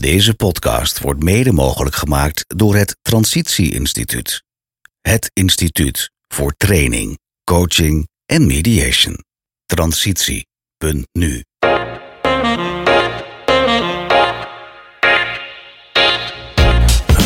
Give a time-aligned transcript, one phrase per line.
[0.00, 4.42] Deze podcast wordt mede mogelijk gemaakt door het Transitie Instituut.
[5.00, 9.18] Het instituut voor training, coaching en mediation.
[9.66, 11.44] Transitie.nu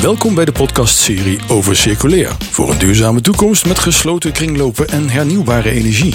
[0.02, 2.36] Welkom bij de podcastserie over circulair.
[2.38, 6.14] Voor een duurzame toekomst met gesloten kringlopen en hernieuwbare energie.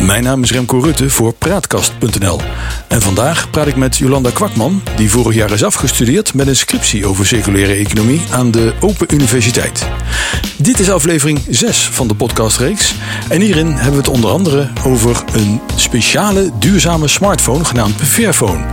[0.00, 2.40] Mijn naam is Remco Rutte voor Praatkast.nl.
[2.88, 7.06] En vandaag praat ik met Jolanda Kwakman, die vorig jaar is afgestudeerd met een scriptie
[7.06, 9.88] over circulaire economie aan de Open Universiteit.
[10.56, 12.94] Dit is aflevering 6 van de podcastreeks.
[13.28, 18.64] En hierin hebben we het onder andere over een speciale duurzame smartphone genaamd Fairphone.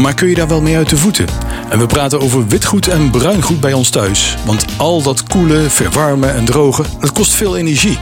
[0.00, 1.26] Maar kun je daar wel mee uit de voeten?
[1.68, 4.36] En we praten over witgoed en bruingoed bij ons thuis.
[4.44, 7.98] Want al dat koelen, verwarmen en drogen, dat kost veel energie.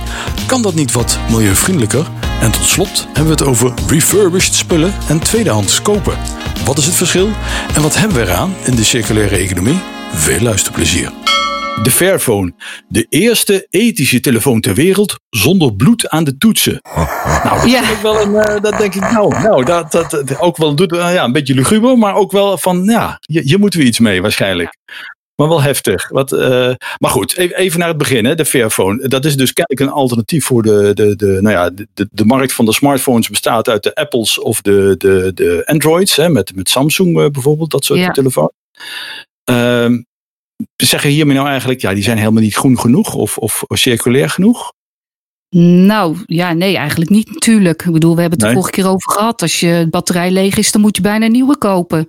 [0.46, 2.06] Kan dat niet wat milieuvriendelijker?
[2.40, 6.18] En tot slot hebben we het over refurbished spullen en tweedehands kopen.
[6.64, 7.28] Wat is het verschil
[7.74, 9.78] en wat hebben we eraan in de circulaire economie?
[10.12, 11.12] Veel luisterplezier.
[11.82, 12.52] De Fairphone,
[12.88, 16.80] de eerste ethische telefoon ter wereld zonder bloed aan de toetsen.
[17.44, 17.82] Nou, dat, Ja.
[17.82, 20.74] vind ik wel een, eh, dat denk ik nou, nou dat, dat, dat ook wel
[20.74, 23.86] doet, eh, ja, een beetje luguber, maar ook wel van, ja, hier, hier moeten we
[23.86, 24.76] iets mee waarschijnlijk.
[25.40, 26.08] Maar wel heftig.
[26.08, 28.24] Wat, eh, maar goed, even, even naar het begin.
[28.24, 29.08] Hè, de Fairphone.
[29.08, 32.52] Dat is dus kennelijk een alternatief voor de, de, de, nou ja, de, de, markt
[32.52, 36.16] van de smartphones bestaat uit de Apples of de, de, de Androids.
[36.16, 38.10] Hè, met, met Samsung eh, bijvoorbeeld, dat soort Ja.
[38.10, 38.52] telefoons.
[39.44, 39.98] Ehm
[40.76, 44.72] zeggen hiermee nou eigenlijk, ja, die zijn helemaal niet groen genoeg of, of circulair genoeg?
[45.56, 47.82] Nou, ja, nee, eigenlijk niet natuurlijk.
[47.84, 48.56] Ik bedoel, we hebben het Nee.
[48.56, 49.42] er vorige keer over gehad.
[49.42, 52.06] Als je batterij leeg is, dan moet je bijna een nieuwe kopen.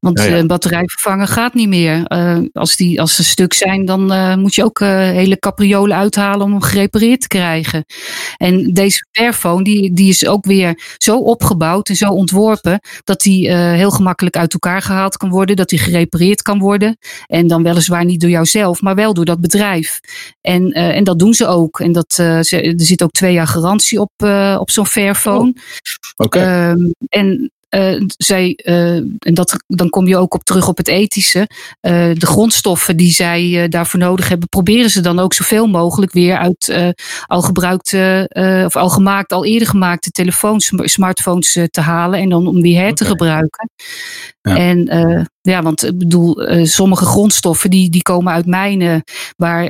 [0.00, 0.30] Want Ja, ja.
[0.32, 2.04] eh, een batterij vervangen gaat niet meer.
[2.04, 6.46] Eh, als, die, als ze stuk zijn, dan eh, moet je ook hele capriolen uithalen
[6.46, 7.84] om hem gerepareerd te krijgen.
[8.36, 13.52] En deze Fairphone, die, die is ook weer zo opgebouwd en zo ontworpen, dat die
[13.52, 16.96] heel gemakkelijk uit elkaar gehaald kan worden, dat die gerepareerd kan worden.
[17.26, 20.00] En dan weliswaar niet door jouzelf, maar wel door dat bedrijf.
[20.40, 21.80] En, en dat doen ze ook.
[21.80, 25.54] En dat, ze, er zit ook twee jaar garantie op, eh, op zo'n Fairphone.
[26.16, 26.38] Oké.
[26.38, 30.88] Ehm, en eh, zij, eh, en dat, dan kom je ook op terug op het
[30.88, 31.48] ethische.
[31.80, 36.92] De grondstoffen die zij daarvoor nodig hebben, proberen ze dan ook zoveel mogelijk weer uit
[37.26, 38.30] al gebruikte
[38.66, 42.78] of al gemaakt, al eerder gemaakte telefoons, sm- smartphones te halen en dan om die
[42.78, 43.70] her te gebruiken.
[44.42, 44.56] Ja.
[44.56, 49.02] En ja, want ik bedoel, sommige grondstoffen die, die komen uit mijnen
[49.36, 49.64] waar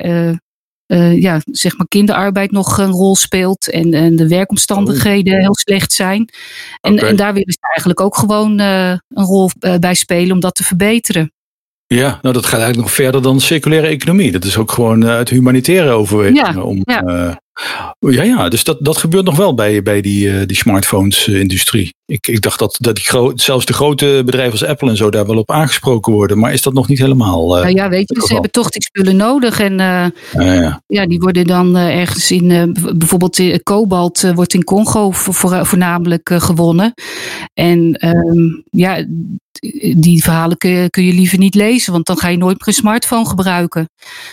[0.98, 6.28] ja, zeg maar kinderarbeid nog een rol speelt en, en de werkomstandigheden heel slecht zijn.
[6.80, 10.40] En, en daar willen ze eigenlijk ook gewoon eh, een rol eh, bij spelen om
[10.40, 11.32] dat te verbeteren.
[11.86, 14.32] Ja, nou dat gaat eigenlijk nog verder dan circulaire economie.
[14.32, 16.54] Dat is ook gewoon eh, uit humanitaire overwegingen.
[16.54, 17.40] Ja, om, ja.
[17.98, 21.94] Eh, ja, ja, dus dat, dat gebeurt nog wel bij, bij die, eh, die smartphones-industrie.
[22.06, 25.26] Ik, ik dacht dat, dat die zelfs de grote bedrijven als Apple en zo daar
[25.26, 26.38] wel op aangesproken worden.
[26.38, 27.56] Maar is dat nog niet helemaal?
[27.56, 29.60] eh, nou ja, weet je, ze hebben toch die spullen nodig.
[29.60, 30.82] En eh, ja, ja.
[30.86, 35.10] ja, die worden dan eh, ergens in, eh, bijvoorbeeld eh, kobalt eh, wordt in Congo
[35.10, 36.94] voor, voor- voornamelijk eh, gewonnen.
[37.54, 39.06] En ehm, ja,
[39.96, 42.68] die verhalen kun je, kun je liever niet lezen, want dan ga je nooit meer
[42.68, 43.88] een smartphone gebruiken.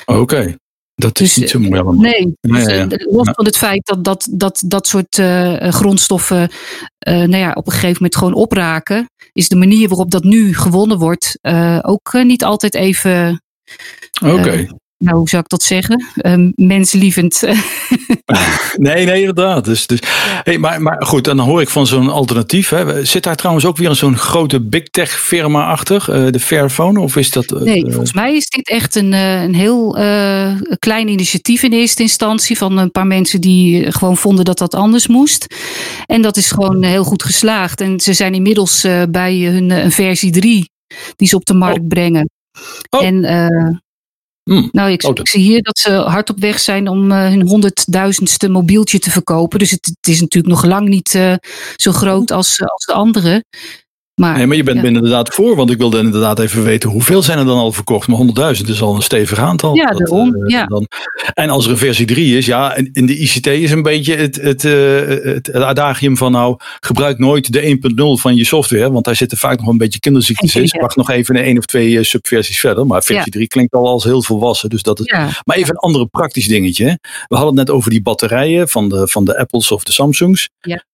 [0.05, 0.55] Oké,
[0.99, 1.93] dat is Dus, niet zo mooi allemaal.
[2.01, 2.87] Nee, dus, ja, ja.
[2.87, 6.49] eh, los van het feit dat dat, dat, dat soort eh, grondstoffen
[6.97, 10.53] eh, nou ja, op een gegeven moment gewoon opraken, is de manier waarop dat nu
[10.55, 13.43] gewonnen wordt eh, ook eh, niet altijd even,
[14.25, 14.49] Oké.
[14.49, 14.69] eh,
[15.03, 17.41] nou hoe zou ik dat zeggen, Eh, menslievend.
[18.77, 19.65] Nee, nee, inderdaad.
[19.65, 19.99] Dus, dus,
[20.43, 22.69] hey, maar, maar goed, dan hoor ik van zo'n alternatief.
[22.69, 23.05] Hè.
[23.05, 26.99] Zit daar trouwens ook weer zo'n grote big tech firma achter, eh, de Fairphone?
[26.99, 27.51] Of is dat...
[27.51, 29.91] eh, Nee, eh, volgens mij is dit echt een, een heel
[30.79, 35.07] klein initiatief in eerste instantie van een paar mensen die gewoon vonden dat dat anders
[35.07, 35.55] moest.
[36.05, 37.81] En dat is gewoon heel goed geslaagd.
[37.81, 40.69] En ze zijn inmiddels bij hun een versie 3
[41.15, 42.29] die ze op de markt brengen.
[42.89, 43.03] Oh.
[43.03, 43.23] En
[44.43, 44.69] hmm.
[44.71, 47.17] nou, ik, Oh, dat- ik zie hier dat ze hard op weg zijn om eh,
[47.27, 49.59] hun honderdduizendste mobieltje te verkopen.
[49.59, 51.33] Dus het, het is natuurlijk nog lang niet eh,
[51.75, 53.43] zo groot als, eh, als de andere.
[54.19, 54.87] Maar, Nee, maar je bent ja.
[54.87, 58.07] inderdaad voor, want ik wilde inderdaad even weten hoeveel zijn er dan al verkocht.
[58.07, 59.75] Maar 100.000 is al een stevig aantal.
[59.75, 60.65] Ja, daarom, eh, ja.
[60.65, 60.87] Dan,
[61.33, 64.15] en als er een versie 3 is, ja, en in de ICT is een beetje
[64.15, 64.73] het, het, eh,
[65.07, 69.37] het, het adagium van nou, gebruik nooit de 1.0 van je software, want daar zitten
[69.37, 70.69] vaak nog een beetje kinderziektes in.
[70.81, 72.85] Wacht nog even een één of twee eh, subversies verder.
[72.85, 75.11] Maar versie 3 klinkt al als heel volwassen, dus dat is...
[75.43, 76.99] Maar even een andere praktisch dingetje.
[77.27, 80.49] We hadden het net over die batterijen van de, van de Apples of de Samsungs.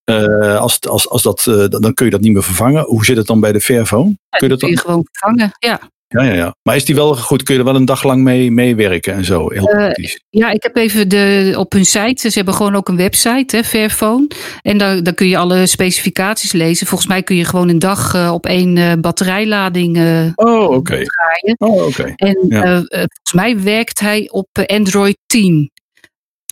[0.05, 2.83] Eh, als, als, als dat, eh, dan dan kun je dat niet meer vervangen.
[2.83, 4.17] Hoe zit het dan bij de Fairphone?
[4.29, 4.83] Kun je dat kun je dan?
[4.85, 5.51] gewoon vervangen.
[5.59, 5.79] Ja.
[6.07, 6.55] Ja, ja, ja.
[6.63, 7.43] Maar is die wel goed?
[7.43, 9.49] Kun je er wel een dag lang mee meewerken en zo?
[9.49, 10.05] Heel Eh.
[10.29, 13.63] Ja, ik heb even de, op hun site, ze hebben gewoon ook een website, hè,
[13.63, 14.27] Fairphone.
[14.61, 16.87] En daar, daar kun je alle specificaties lezen.
[16.87, 19.97] Volgens mij kun je gewoon een dag op één eh, batterijlading
[20.35, 21.03] Oh, oké.
[21.03, 21.55] draaien.
[21.57, 22.13] Oh, oké.
[22.15, 22.61] En Ja.
[22.87, 25.71] volgens mij werkt hij op Android 10.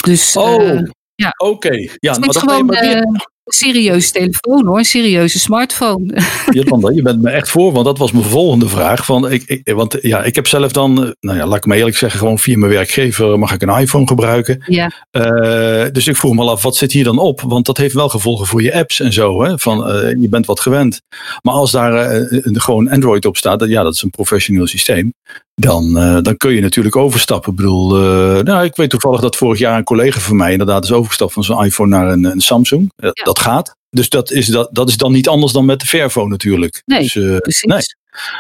[0.04, 0.80] Dus Oh,
[1.16, 1.34] ja.
[1.38, 1.74] oké.
[1.76, 6.22] Ja, het nou, is dat gewoon maar weer- een serieuze telefoon hoor, een serieuze smartphone.
[6.52, 9.06] Jolanda, je bent me echt voor, want dat was mijn volgende vraag.
[9.06, 11.76] Van, ik, ik, want ja, ik heb zelf dan, eh, nou ja, laat ik me
[11.76, 14.64] eerlijk zeggen, gewoon via mijn werkgever mag ik een iPhone gebruiken.
[14.68, 17.42] ja, Eh, dus ik vroeg me al af, wat zit hier dan op?
[17.42, 19.44] Want dat heeft wel gevolgen voor je apps en zo.
[19.44, 19.60] Hè?
[19.60, 21.02] Van, eh, je bent wat gewend.
[21.42, 25.14] Maar als daar gewoon Android op staat, dat, ja, dat is een professioneel systeem.
[25.56, 25.94] Dan,
[26.24, 27.52] dan kun je natuurlijk overstappen.
[27.52, 27.90] Ik bedoel,
[28.44, 31.44] nou, ik weet toevallig dat vorig jaar een collega van mij inderdaad is overgestapt van
[31.44, 32.92] zijn iPhone naar een, een Samsung.
[32.96, 33.12] Ja.
[33.14, 33.76] Dat gaat.
[33.90, 36.82] Dus dat is, dat, dat is dan niet anders dan met de Fairphone natuurlijk.
[36.86, 37.62] Nee, dus, eh, precies.
[37.64, 37.80] nee.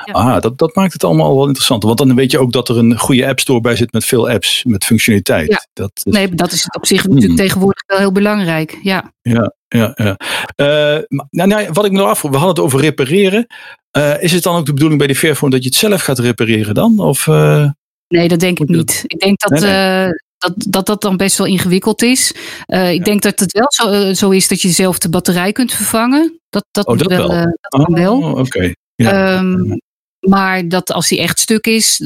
[0.06, 0.13] Ja.
[0.13, 1.84] Ah, dat, dat maakt het allemaal wel interessant.
[1.84, 4.30] Want dan weet je ook dat er een goede app store bij zit met veel
[4.30, 5.50] apps, met functionaliteit.
[5.50, 5.68] Ja.
[5.74, 7.36] Dat is, Nee, dat is op zich natuurlijk Hmm.
[7.36, 8.80] tegenwoordig wel heel belangrijk.
[8.81, 9.13] Ja.
[9.22, 10.18] Ja, ja, ja.
[10.56, 13.46] Eh, nou, nou, wat ik me nog afvroeg, we hadden het over repareren.
[13.92, 16.19] Eh, is het dan ook de bedoeling bij de Fairphone dat je het zelf gaat
[16.19, 17.00] repareren dan?
[17.00, 17.28] Of,
[18.07, 19.04] Nee, dat denk ik niet.
[19.07, 20.10] Ik denk dat, Nee, nee.
[20.44, 22.36] Dat, dat dat dan best wel ingewikkeld is.
[22.66, 23.04] Eh, ik Ja.
[23.04, 26.40] denk dat het wel zo, eh, zo is dat je zelf de batterij kunt vervangen.
[26.50, 27.38] Dat, dat, Oh, dat wel, wel.
[27.38, 28.18] eh, dat kan wel.
[28.18, 28.74] Oh, oké.
[28.95, 29.36] Ja.
[29.38, 29.78] Ehm,
[30.19, 31.98] maar dat als hij echt stuk is,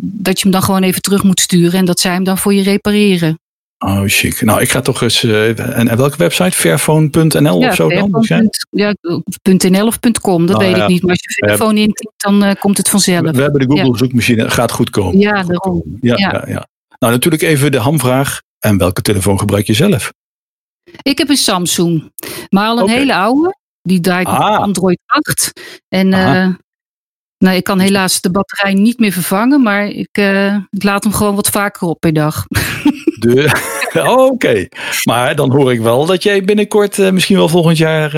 [0.00, 2.54] dat je hem dan gewoon even terug moet sturen en dat zij hem dan voor
[2.54, 3.36] je repareren.
[3.78, 4.42] oh, chic.
[4.42, 5.24] Nou, ik ga toch eens.
[5.24, 6.50] en, en welke website?
[6.56, 8.10] Fairphone.nl of zo dan?
[8.10, 8.94] Punt- ja,
[9.68, 10.82] .nl of .com, dat Nou, weet ja.
[10.82, 11.02] ik niet.
[11.02, 13.20] Maar als je Fairphone intikt, dan komt het vanzelf.
[13.20, 14.50] We, we hebben de Google zoekmachine.
[14.50, 15.18] Gaat goed komen.
[15.18, 15.82] Ja, daarom.
[16.00, 16.44] Ja, ja.
[16.48, 16.66] Ja.
[17.02, 18.40] Nou, natuurlijk even de hamvraag.
[18.58, 20.12] En welke telefoon gebruik je zelf?
[21.02, 22.12] Ik heb een Samsung,
[22.48, 23.56] maar al een hele oude.
[23.82, 24.58] Die draait op Ah.
[24.58, 25.52] Android 8.
[25.88, 26.48] En eh,
[27.38, 31.12] nou, ik kan helaas de batterij niet meer vervangen, maar ik, eh, ik laat hem
[31.12, 32.44] gewoon wat vaker op per dag.
[33.18, 33.50] De,
[34.08, 34.68] oh, oké.
[35.04, 38.10] Maar dan hoor ik wel dat jij binnenkort, eh, misschien wel volgend jaar,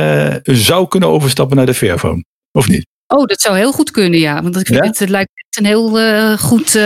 [0.43, 2.25] zou kunnen overstappen naar de Fairphone.
[2.53, 2.87] Of niet?
[3.07, 4.43] Oh, dat zou heel goed kunnen, ja.
[4.43, 4.87] Want ik vind Ja?
[4.87, 5.89] het, het lijkt een heel
[6.39, 6.79] goed,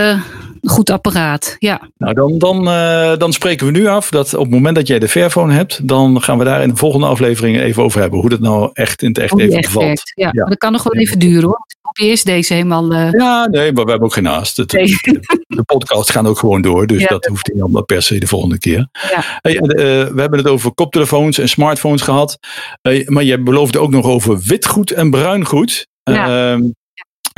[0.69, 1.57] goed apparaat.
[1.59, 4.87] Ja, Nou, dan, dan, eh, dan spreken we nu af dat op het moment dat
[4.87, 8.21] jij de Fairphone hebt, dan gaan we daar in de volgende aflevering even over hebben.
[8.21, 10.13] Hoe dat nou echt in het echt even echt werkt.
[10.15, 11.67] Ja, dat kan nog wel even duren hoor.
[11.81, 12.93] Probeer eerst deze helemaal...
[12.93, 14.57] eh, Ja, nee, maar we hebben ook geen haast.
[14.57, 14.87] Het- Nee.
[14.87, 17.07] De, de podcasts gaan ook gewoon door, dus Ja.
[17.07, 18.89] dat hoeft niet allemaal per se de volgende keer.
[19.11, 19.25] Ja.
[19.41, 19.67] Hey, eh,
[20.13, 22.39] we hebben het over koptelefoons en smartphones gehad.
[22.83, 25.87] Eh, maar jij beloofde ook nog over witgoed en bruingoed.
[26.03, 26.53] Ja.
[26.53, 26.63] Ehm,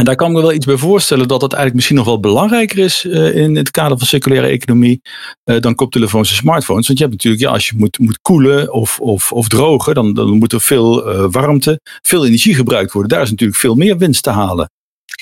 [0.01, 2.21] en daar kan ik me wel iets bij voorstellen dat dat eigenlijk misschien nog wel
[2.21, 5.01] belangrijker is eh, in het kader van circulaire economie
[5.45, 6.87] eh, dan koptelefoons en smartphones.
[6.87, 10.15] Want je hebt natuurlijk, ja, als je moet, moet koelen of, of, of drogen, dan,
[10.15, 13.11] dan moet er veel eh, warmte, veel energie gebruikt worden.
[13.11, 14.71] Daar is natuurlijk veel meer winst te halen.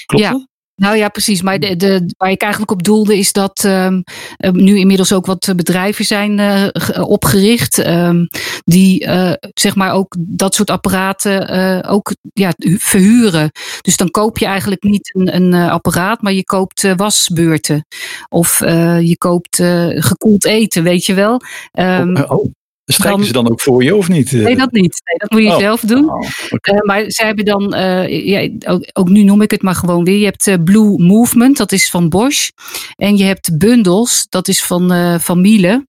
[0.06, 0.30] Klopt Ja.
[0.30, 0.47] dat?
[0.78, 1.42] Nou ja, precies.
[1.42, 4.00] Maar de, de, waar ik eigenlijk op doelde is dat ehm,
[4.36, 7.78] eh, nu inmiddels ook wat bedrijven zijn eh, ge- opgericht.
[7.78, 8.24] ehm,
[8.64, 13.50] die eh, zeg maar ook dat soort apparaten ook ja, hu- verhuren.
[13.80, 17.86] Dus dan koop je eigenlijk niet een, een apparaat, maar je koopt wasbeurten.
[18.28, 18.58] Of
[19.00, 19.56] je koopt
[20.04, 21.40] gekoeld eten, weet je wel.
[21.72, 22.44] Ehm, oh, oh.
[22.92, 24.32] Strijken dan- ze dan ook voor je of niet?
[24.32, 25.00] nee, dat niet.
[25.04, 25.58] Nee, dat moet je Oh.
[25.58, 26.10] zelf doen.
[26.10, 26.22] Oh.
[26.60, 30.04] Eh, maar zij hebben dan, eh, ja, ook, ook nu noem ik het maar gewoon
[30.04, 30.18] weer.
[30.18, 32.48] Je hebt eh, Blue Movement, dat is van Bosch.
[32.96, 35.86] En je hebt Bundles, dat is van, van Miele.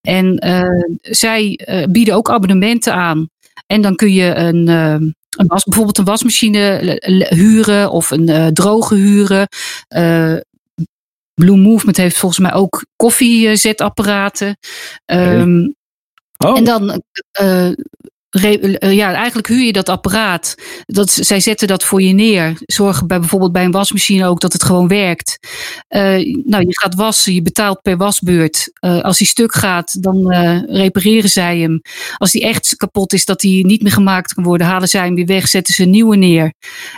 [0.00, 0.36] En
[1.00, 1.60] zij
[1.90, 3.28] bieden ook abonnementen aan.
[3.66, 5.14] En dan kun je een, een
[5.46, 6.96] was, bijvoorbeeld een wasmachine
[7.28, 9.48] huren of een droge huren.
[11.34, 14.56] Blue Movement heeft volgens mij ook koffiezetapparaten.
[15.04, 15.68] Ehm
[16.44, 17.72] Oh, en dan, eh,
[18.32, 20.54] ja, eigenlijk huur je dat apparaat.
[20.86, 22.58] Dat, zij zetten dat voor je neer.
[22.66, 25.38] Zorgen bij bijvoorbeeld bij een wasmachine ook dat het gewoon werkt.
[25.88, 26.02] Eh,
[26.44, 28.70] nou, je gaat wassen, je betaalt per wasbeurt.
[28.74, 31.80] Eh, als die stuk gaat, dan eh, repareren zij hem.
[32.16, 35.14] Als die echt kapot is, dat die niet meer gemaakt kan worden, halen zij hem
[35.14, 36.52] weer weg, zetten ze een nieuwe neer.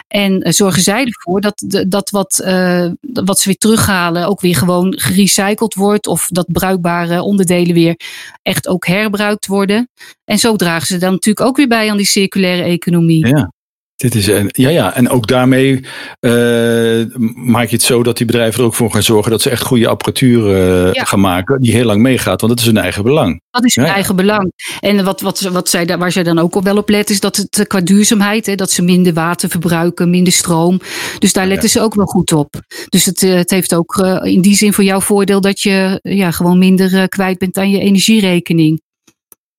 [0.08, 4.56] En eh, zorgen zij ervoor dat, dat wat, eh, wat ze weer terughalen ook weer
[4.56, 6.06] gewoon gerecycled wordt.
[6.06, 7.96] Of dat bruikbare onderdelen weer
[8.42, 9.88] echt ook herbruikt worden.
[10.24, 13.26] En zo dragen ze dan natuurlijk ook weer bij aan die circulaire economie.
[13.26, 13.52] ja.
[13.96, 15.84] Dit is, een- ja, ja, en ook daarmee
[16.20, 17.04] eh,
[17.34, 19.62] maak je het zo dat die bedrijven er ook voor gaan zorgen dat ze echt
[19.62, 21.04] goede apparatuur eh, Ja.
[21.04, 23.40] gaan maken, die heel lang meegaat, want dat is hun eigen belang.
[23.50, 23.96] Dat is hun Ja, ja.
[23.96, 24.52] eigen belang.
[24.80, 27.36] En wat, wat, wat zij, daar- waar zij dan ook wel op letten, is dat
[27.36, 30.80] het eh, qua duurzaamheid, hè, dat ze minder water verbruiken, minder stroom.
[31.18, 32.54] Dus daar letten ze ook wel goed op.
[32.88, 36.58] Dus het, het heeft ook in die zin voor jou voordeel dat je ja, gewoon
[36.58, 38.82] minder kwijt bent aan je energierekening.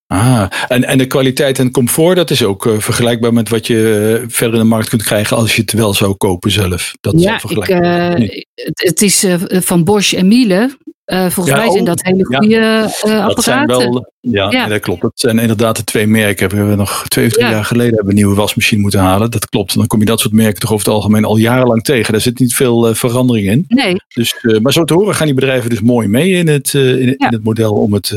[0.07, 4.19] Ah, en, en de kwaliteit en comfort, dat is ook uh, vergelijkbaar met wat je
[4.21, 6.93] uh, verder in de markt kunt krijgen als je het wel zou kopen zelf.
[7.01, 10.77] Dat ja, ik, uh, het, het, is van Bosch en Miele.
[11.05, 13.35] Volgens ja, mij zijn oh, dat hele goede ja, apparaten.
[13.35, 14.67] Dat zijn wel, ja, ja.
[14.67, 15.01] dat klopt.
[15.01, 16.49] Dat zijn inderdaad de twee merken.
[16.49, 19.31] We hebben nog twee of drie jaar geleden hebben een nieuwe wasmachine moeten halen.
[19.31, 19.75] Dat klopt.
[19.75, 22.11] Dan kom je dat soort merken toch over het algemeen al jarenlang tegen.
[22.11, 23.65] Daar zit niet veel uh, verandering in.
[23.67, 23.95] Nee.
[24.13, 27.27] Dus, maar zo te horen gaan die bedrijven dus mooi mee in het, in, in,
[27.29, 28.13] het model om het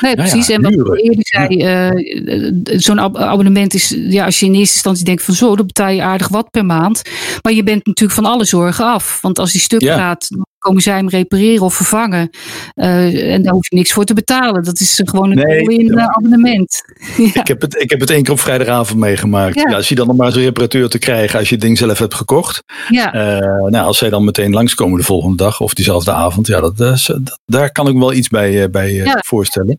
[0.00, 0.48] Nee, precies.
[0.48, 5.22] en wat eerder zei, zo'n ab abonnement is, ja, als je in eerste instantie denkt
[5.22, 7.02] van zo, dan betaal je aardig wat per maand.
[7.42, 9.18] Maar je bent natuurlijk van alle zorgen af.
[9.22, 10.28] Want als die stuk gaat,
[10.64, 12.30] komen zij hem repareren of vervangen.
[12.74, 14.62] en daar hoef je niks voor te betalen.
[14.62, 16.82] Dat is gewoon een nee, in abonnement.
[17.34, 17.40] Ja.
[17.40, 19.54] Ik, heb het, ik heb het één keer op vrijdagavond meegemaakt.
[19.54, 19.76] Ja.
[19.76, 22.14] als je dan nog maar zo'n reparateur te krijgen als je het ding zelf hebt
[22.14, 22.62] gekocht.
[22.88, 23.14] Ja.
[23.14, 26.46] Uh, nou, als zij dan meteen langskomen de volgende dag of diezelfde avond.
[26.46, 29.22] Ja, dat, dat daar kan ik wel iets bij, bij ja.
[29.26, 29.76] voorstellen.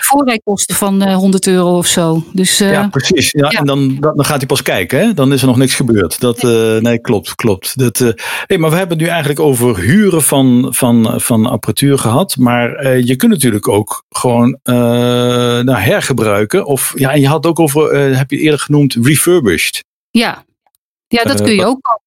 [0.00, 2.24] Voorrijkosten van 100 euro of zo.
[2.32, 3.30] Dus, ja, precies.
[3.30, 4.98] Ja, En dan, dan gaat hij pas kijken.
[4.98, 5.14] Hè?
[5.14, 6.20] Dan is er nog niks gebeurd.
[6.20, 6.42] Dat,
[6.82, 7.78] nee, klopt, klopt.
[7.78, 7.98] Dat,
[8.46, 12.36] hey, maar we hebben het nu eigenlijk over huren van, van, van apparatuur gehad.
[12.36, 16.66] Maar je kunt natuurlijk ook gewoon nou, hergebruiken.
[16.66, 19.84] Of, ja, en je had ook over, uh, heb je eerder genoemd, refurbished.
[20.10, 20.44] Ja,
[21.06, 22.00] ja dat uh, kun je ook.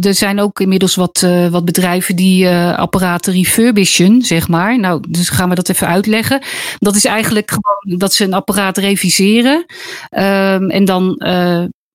[0.00, 4.78] Er zijn ook inmiddels wat, uh, wat bedrijven die apparaten refurbishen, zeg maar.
[4.78, 6.42] Nou, dus gaan we dat even uitleggen.
[6.78, 9.64] Dat is eigenlijk gewoon dat ze een apparaat reviseren.
[10.10, 11.16] Um, en dan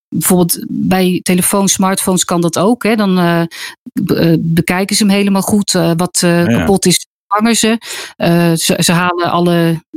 [0.09, 2.83] bijvoorbeeld bij telefoons, smartphones kan dat ook.
[2.83, 2.95] Hè.
[2.95, 3.43] Dan uh,
[4.39, 5.73] bekijken ze hem helemaal goed.
[5.73, 6.57] Uh, wat uh, ja.
[6.57, 7.77] kapot is, vangen ze.
[8.57, 8.75] ze.
[8.79, 9.87] Ze halen alle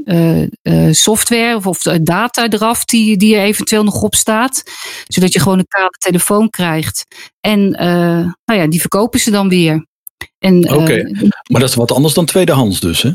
[0.91, 4.63] software of, of data eraf die, die er eventueel nog op staat.
[5.07, 7.05] Zodat je gewoon een kale telefoon krijgt.
[7.41, 7.71] En
[8.45, 9.87] nou ja, die verkopen ze dan weer.
[10.39, 11.03] Oké, okay.
[11.51, 13.11] maar dat is wat anders dan tweedehands dus, hè?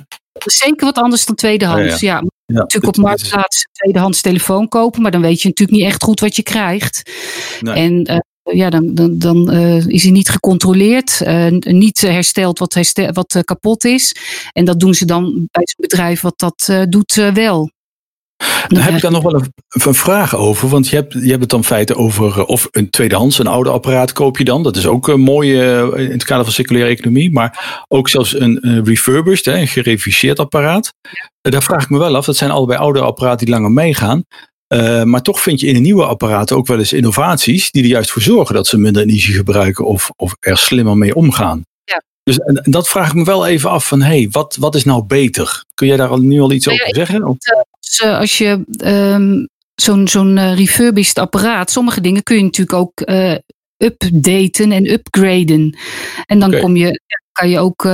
[0.46, 2.16] Zeker wat anders dan tweedehands, oh, ja.
[2.16, 2.24] ja.
[2.54, 2.60] Ja.
[2.60, 6.20] natuurlijk op marktplaats een tweedehands telefoon kopen, maar dan weet je natuurlijk niet echt goed
[6.20, 7.12] wat je krijgt.
[7.60, 7.74] Nee.
[7.74, 13.12] En ja, dan, dan, dan uh, is hij niet gecontroleerd, uh, niet hersteld wat, herstel,
[13.12, 14.16] wat kapot is.
[14.51, 17.72] En dat doen ze dan bij zo'n bedrijf wat dat doet wel.
[18.67, 20.70] Dan heb ik daar nog wel een, een, vraag over.
[20.70, 24.13] Want je hebt, je hebt het dan feiten over of een tweedehands, een oude apparaat
[24.13, 24.63] koop je dan.
[24.63, 27.32] Dat is ook een mooie in het kader van circulaire economie.
[27.32, 30.94] Maar ook zelfs een, een refurbished, hè, een gereviseerd apparaat.
[31.41, 32.25] Daar vraag ik me wel af.
[32.25, 34.24] Dat zijn allebei oude apparaten die langer meegaan.
[34.74, 37.89] Uh, maar toch vind je in de nieuwe apparaten ook wel eens innovaties die er
[37.89, 41.65] juist voor zorgen dat ze minder energie gebruiken of, of er slimmer mee omgaan.
[42.28, 44.76] Dus en, en dat vraag ik me wel even af van, hé, hey, wat, wat
[44.76, 45.64] is nou beter?
[45.74, 47.24] Kun jij daar al, nu al iets nou ja, over zeggen?
[47.24, 53.02] Als, als je um, zo'n zo'n uh, refurbished apparaat, sommige dingen kun je natuurlijk ook
[53.06, 53.36] uh,
[53.78, 55.78] updaten en upgraden.
[56.26, 56.62] En dan okay.
[56.62, 57.88] kom je, kan je ook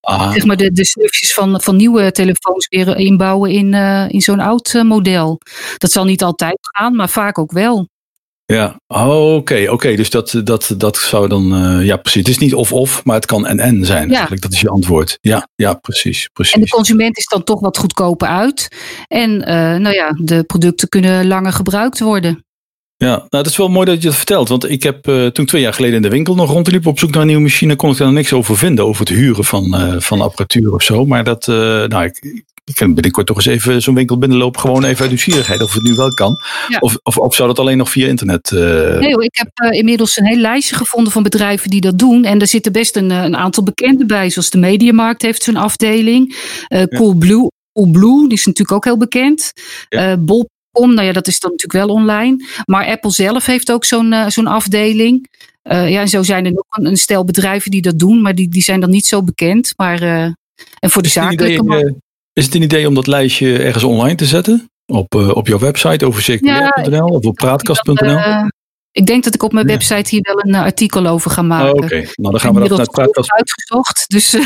[0.00, 0.32] Ah.
[0.32, 3.74] Zeg maar de, de snufjes van, van nieuwe telefoons weer inbouwen in,
[4.08, 5.40] in zo'n oud model.
[5.76, 7.88] Dat zal niet altijd gaan, maar vaak ook wel.
[8.54, 9.72] Ja, oh, oké, oké.
[9.72, 9.96] Okay.
[9.96, 12.20] Dus dat, dat, dat zou dan, uh, ja precies.
[12.20, 14.12] Het is niet of-of, maar het kan en-en zijn ja.
[14.12, 14.42] eigenlijk.
[14.42, 15.18] Dat is je antwoord.
[15.20, 16.54] Ja, ja precies, precies.
[16.54, 18.68] En de consument is dan toch wat goedkoper uit.
[19.06, 19.36] En
[19.82, 22.44] nou ja, de producten kunnen langer gebruikt worden.
[23.04, 24.48] Ja, nou, dat is wel mooi dat je dat vertelt.
[24.48, 27.10] Want ik heb uh, toen twee jaar geleden in de winkel nog rondliep op zoek
[27.10, 28.84] naar een nieuwe machine, kon ik daar niks over vinden.
[28.84, 31.06] Over het huren van, uh, van apparatuur of zo.
[31.06, 34.60] Maar dat, uh, nou, ik, ik kan binnenkort toch eens even zo'n winkel binnenlopen.
[34.60, 36.40] Gewoon even uit nieuwsgierigheid of het nu wel kan.
[36.68, 36.78] Ja.
[36.78, 38.50] Of, of, of, zou dat alleen nog via internet?
[38.50, 42.24] Nee hoor, ik heb inmiddels een heel lijstje gevonden van bedrijven die dat doen.
[42.24, 44.30] En er zitten best een, een aantal bekende bij.
[44.30, 46.36] Zoals de Mediamarkt heeft zo'n afdeling.
[46.96, 47.50] Coolblue.
[47.72, 49.52] Coolblue, die is natuurlijk ook heel bekend.
[49.88, 50.16] Ja.
[50.16, 50.94] Bol om.
[50.94, 52.44] Nou ja, dat is dan natuurlijk wel online.
[52.64, 55.28] Maar Apple zelf heeft ook zo'n uh, zo'n afdeling.
[55.62, 58.34] Uh, ja, en zo zijn er nog een, een, stel bedrijven die dat doen, maar
[58.34, 59.72] die, die zijn dan niet zo bekend.
[59.76, 60.22] Maar uh,
[60.78, 61.94] en voor de zakelijke markt.
[62.32, 64.70] Is het een idee om dat lijstje ergens online te zetten?
[64.86, 68.48] Op, op jouw website over circulair.nl ja, of op praatkast.nl?
[68.92, 71.66] Ik denk dat ik op mijn website hier wel een uh, artikel over ga maken.
[71.66, 72.08] Oh, Oké, okay.
[72.14, 74.04] nou dan gaan we dat naar uitgezocht.
[74.06, 74.30] Dus,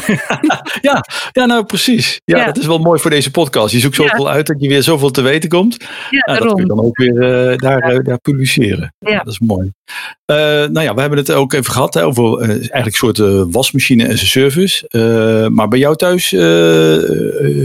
[0.81, 2.21] ja, ja, nou precies.
[2.25, 3.73] Ja, ja, dat is wel mooi voor deze podcast.
[3.73, 4.33] Je zoekt zoveel ja.
[4.33, 5.77] uit dat je weer zoveel te weten komt.
[6.11, 8.95] Ja, nou, dat kun je dan ook weer uh, daar, daar publiceren.
[8.99, 9.19] Ja.
[9.19, 9.73] Dat is mooi.
[10.27, 14.89] nou ja, we hebben het ook even gehad hè, over eigenlijk soorten wasmachine en service.
[15.53, 16.31] maar bij jou thuis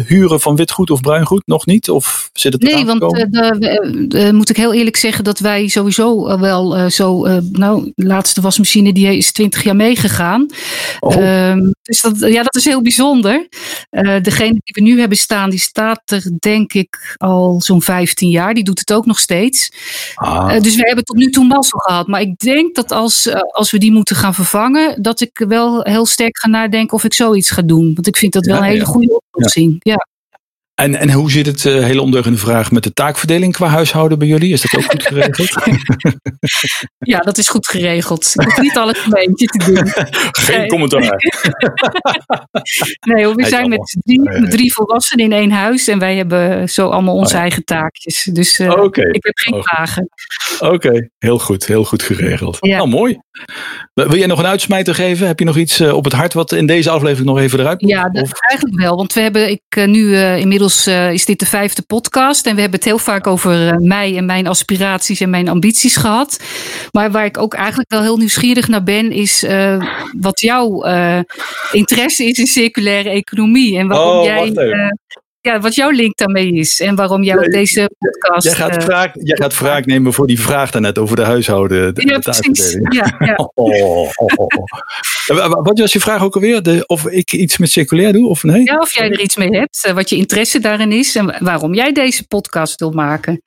[0.06, 1.90] huren van witgoed of bruingoed nog niet?
[1.90, 6.88] Of zit het Nee, want moet ik heel eerlijk zeggen dat wij sowieso wel uh,
[6.88, 10.46] zo, uh, nou, de laatste wasmachine die is 20 jaar meegegaan.
[11.00, 11.16] Oh.
[11.16, 13.48] Uh, dus dat, ja, dat is heel bijzonder.
[13.92, 18.30] Uh, degene die we nu hebben staan, die staat er denk ik al zo'n 15
[18.30, 18.54] jaar.
[18.54, 19.72] Die doet het ook nog steeds.
[20.16, 20.62] Ah.
[20.62, 22.08] dus we hebben tot nu toe mazzel gehad.
[22.08, 26.06] Maar ik denk dat als, als we die moeten gaan vervangen, dat ik wel heel
[26.06, 27.92] sterk ga nadenken of ik zoiets ga doen.
[27.94, 29.76] Want ik vind dat wel een hele goede oplossing.
[29.80, 30.08] Ja.
[30.80, 34.28] En, en hoe zit het, uh, hele ondeugende vraag, met de taakverdeling qua huishouden bij
[34.28, 34.54] jullie?
[34.54, 35.54] Is dat ook goed geregeld?
[37.14, 38.34] ja, dat is goed geregeld.
[38.36, 39.88] Ik hoef niet alles een beetje te doen.
[40.46, 41.02] Geen commentaar.
[43.14, 46.88] nee, we zijn met drie, met drie volwassenen in één huis en wij hebben zo
[46.88, 48.30] allemaal onze oh, eigen taakjes.
[48.34, 50.10] Dus uh, ik heb geen vragen.
[50.60, 52.58] Oké, heel goed, heel goed geregeld.
[52.60, 52.78] Ja.
[52.78, 53.18] Nou, mooi.
[53.94, 55.28] Wil jij nog een uitsmijter geven?
[55.28, 57.82] Heb je nog iets uh, op het hart wat in deze aflevering nog even eruit
[57.82, 57.92] moet?
[57.92, 58.96] Ja, eigenlijk wel.
[58.96, 62.88] Want we hebben, ik nu inmiddels is dit de vijfde podcast en we hebben het
[62.88, 66.44] heel vaak over mij en mijn aspiraties en mijn ambities gehad.
[66.92, 69.46] Maar waar ik ook eigenlijk wel heel nieuwsgierig naar ben, is
[70.20, 70.84] wat jouw
[71.72, 73.78] interesse is in circulaire economie.
[73.78, 74.52] En waarom oh, jij
[75.42, 78.44] ja, wat jouw link daarmee is en waarom jij op deze podcast.
[78.44, 81.96] Jij gaat, vraag, jij gaat vraag nemen voor die vraag daarnet over de huishouden.
[81.96, 82.72] De, ja, precies.
[82.72, 83.36] Ja, ja.
[83.54, 84.10] Oh, oh,
[85.28, 86.62] oh, wat was je vraag ook alweer?
[86.62, 88.64] De, of ik iets met circulair doe of nee?
[88.64, 91.92] Ja, of jij er iets mee hebt, wat je interesse daarin is en waarom jij
[91.92, 93.42] deze podcast wil maken.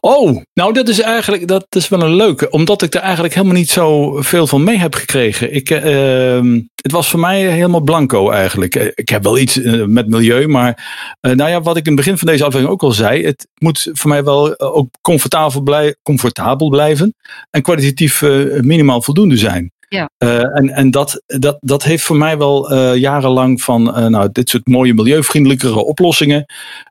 [0.00, 3.56] Oh, nou dat is eigenlijk dat is wel een leuke, omdat ik er eigenlijk helemaal
[3.56, 5.54] niet zo veel van mee heb gekregen.
[5.54, 8.74] Ik, uh, het was voor mij helemaal blanco eigenlijk.
[8.74, 10.84] Eh, ik heb wel iets uh, met milieu, maar
[11.20, 13.88] nou ja, wat ik in het begin van deze aflevering ook al zei, het moet
[13.92, 17.14] voor mij wel ook comfortabel, comfortabel blijven
[17.50, 18.22] en kwalitatief
[18.60, 19.72] minimaal voldoende zijn.
[19.92, 20.10] Ja.
[20.18, 24.28] Uh, en en dat, dat, dat heeft voor mij wel uh, jarenlang van uh, nou,
[24.32, 26.44] dit soort mooie milieuvriendelijkere oplossingen.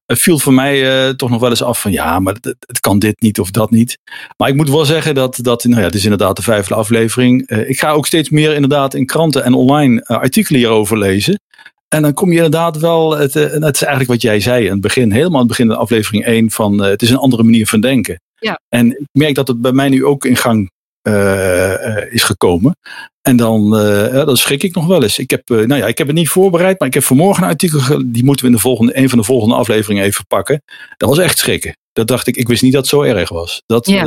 [0.06, 3.22] viel voor mij toch nog wel eens af van ja, maar het, het, kan dit
[3.22, 3.98] niet of dat niet.
[4.38, 7.50] Maar ik moet wel zeggen dat, dat nou ja, het is inderdaad de vijfde aflevering.
[7.50, 11.40] ik ga ook steeds meer inderdaad in kranten en online artikelen hierover lezen.
[11.88, 14.82] En dan kom je inderdaad wel, het, het is eigenlijk wat jij zei in het
[14.82, 17.82] begin, helemaal aan het begin van aflevering 1, van het is een andere manier van
[17.82, 18.22] denken.
[18.36, 18.60] Ja.
[18.70, 20.70] En ik merk dat het bij mij nu ook in gang
[21.04, 22.78] uh, is gekomen.
[23.22, 25.20] En dan, uh, dan schrik ik nog wel eens.
[25.20, 27.50] Ik heb, uh, nou ja, ik heb het niet voorbereid, maar ik heb vanmorgen een
[27.50, 30.64] artikel, die moeten we in de volgende, een van de volgende afleveringen even pakken.
[30.98, 31.76] Dat was echt schrikken.
[31.94, 33.62] Dat dacht ik, ik wist niet dat het zo erg was.
[33.66, 34.04] Dat, ja.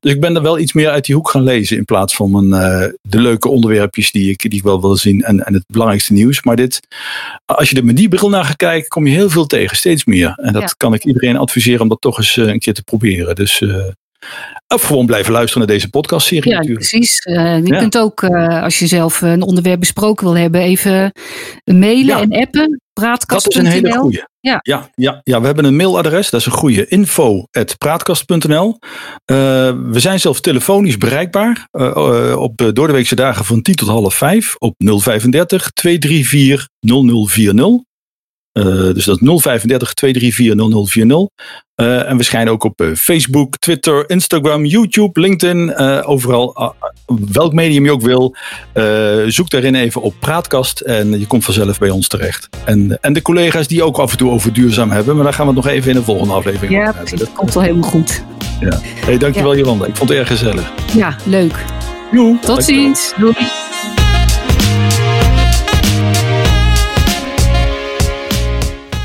[0.00, 2.30] dus ik ben er wel iets meer uit die hoek gaan lezen in plaats van
[2.30, 2.50] mijn,
[3.00, 6.42] de leuke onderwerpjes die ik, die ik wel wil zien en, en het belangrijkste nieuws.
[6.42, 6.80] Maar dit,
[7.44, 10.04] als je er met die bril naar gaat kijken, kom je heel veel tegen, steeds
[10.04, 10.32] meer.
[10.36, 10.74] En dat ja.
[10.76, 13.34] kan ik iedereen adviseren om dat toch eens een keer te proberen.
[13.34, 13.62] Dus
[14.74, 16.88] of gewoon blijven luisteren naar deze podcastserie ja, natuurlijk.
[16.88, 17.26] precies.
[17.26, 17.78] Uh, je ja.
[17.78, 21.12] kunt ook, uh, als je zelf een onderwerp besproken wil hebben, even
[21.64, 22.20] mailen ja.
[22.20, 22.80] en appen.
[22.92, 23.44] Praatkast.
[23.44, 24.28] Dat is een hele goede.
[24.40, 24.58] Ja.
[24.62, 26.30] Ja, ja, ja, we hebben een mailadres.
[26.30, 26.86] Dat is een goede.
[26.86, 28.76] info.praatkast.nl uh,
[29.90, 31.68] We zijn zelf telefonisch bereikbaar.
[32.36, 37.86] op doordeweekse dagen van 10 tot half 5 op 035 234 0040.
[38.58, 41.28] Uh, dus dat is 035 234 0040.
[41.76, 45.76] Uh, en we schijnen ook op uh, Facebook, Twitter, Instagram, YouTube, LinkedIn.
[46.04, 46.74] overal,
[47.32, 48.36] welk medium je ook wil.
[49.26, 52.48] zoek daarin even op Praatkast en je komt vanzelf bij ons terecht.
[52.64, 55.14] En, en de collega's die ook af en toe over duurzaam hebben.
[55.14, 57.18] Maar daar gaan we het nog even in de volgende aflevering ja, over hebben.
[57.18, 58.22] dat komt wel helemaal goed.
[58.60, 58.80] Ja.
[58.82, 59.58] Hey, dankjewel ja.
[59.58, 59.86] Jolanda.
[59.86, 60.72] Ik vond het erg gezellig.
[60.94, 61.64] Ja, leuk.
[62.12, 63.12] Joe, Tot ziens.
[63.18, 63.67] Doei.